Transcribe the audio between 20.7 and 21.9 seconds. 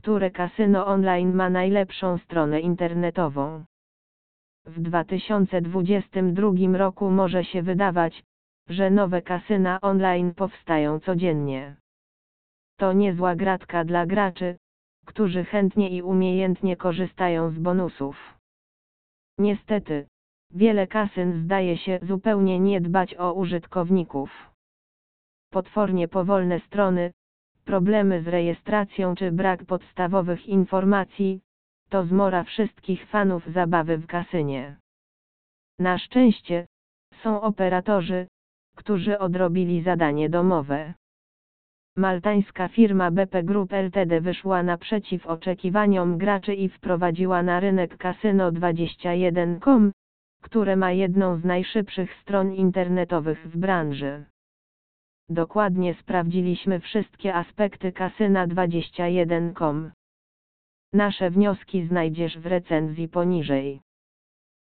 kasyn zdaje